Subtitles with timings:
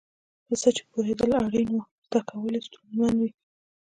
[0.47, 3.29] په څه چې پوهېدل اړین وي زده کول یې ستونزمن وي.